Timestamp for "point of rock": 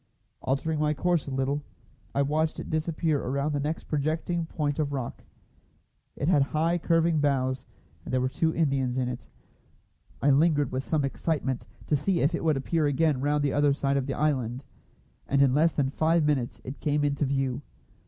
4.47-5.23